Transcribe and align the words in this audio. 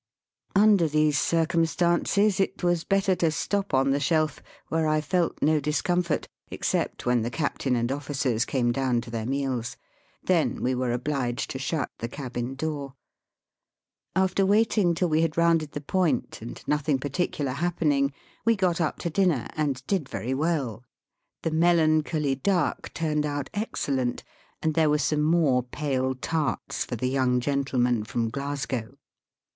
Under 0.55 0.87
these 0.87 1.19
circumstances 1.19 2.39
it 2.39 2.63
was. 2.63 2.83
better 2.83 3.13
to 3.17 3.29
stop 3.29 3.71
on 3.71 3.91
the 3.91 3.99
shelf, 3.99 4.41
where 4.69 4.87
I 4.87 4.99
felt 4.99 5.39
no 5.43 5.59
discomfort, 5.59 6.27
except 6.49 7.05
when 7.05 7.21
the 7.21 7.29
captain 7.29 7.75
and 7.75 7.87
oflSicers 7.91 8.47
came 8.47 8.71
down 8.71 9.01
to 9.01 9.11
their 9.11 9.27
meals. 9.27 9.77
Then 10.23 10.63
we 10.63 10.73
were 10.73 10.89
obhged 10.97 11.45
to 11.49 11.59
shut 11.59 11.91
the 11.99 12.07
cabin 12.07 12.55
door. 12.55 12.95
After 14.15 14.43
waiting 14.43 14.95
till 14.95 15.07
we 15.07 15.21
had 15.21 15.33
roimded 15.35 15.73
the 15.73 15.81
point, 15.81 16.41
and 16.41 16.63
nothing 16.65 16.97
particular 16.97 17.51
Digitized 17.51 17.53
by 17.53 17.57
VjOOQIC 17.57 17.61
BY 17.61 17.65
SEA 17.67 17.69
AND 17.69 17.91
LAND 17.91 17.93
TO 17.93 17.93
KIOTO. 17.93 18.09
49 18.09 18.09
happening, 18.09 18.13
we 18.43 18.55
got 18.55 18.81
up 18.81 18.97
to 18.97 19.09
dinner 19.11 19.47
and 19.55 19.85
did 19.85 20.09
very 20.09 20.33
well. 20.33 20.83
The 21.43 21.51
melancholy 21.51 22.33
duck 22.33 22.91
turned 22.95 23.27
out 23.27 23.51
ex 23.53 23.85
cellent, 23.85 24.23
and 24.63 24.73
there 24.73 24.89
were 24.89 24.97
some 24.97 25.21
more 25.21 25.61
pale 25.61 26.15
tarts 26.15 26.83
for 26.83 26.95
the 26.95 27.05
young 27.07 27.39
gentleman 27.39 28.03
from 28.03 28.29
Glasgow. 28.31 28.97